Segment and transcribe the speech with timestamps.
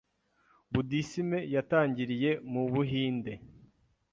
[0.73, 3.33] Budisime yatangiriye mu Buhinde.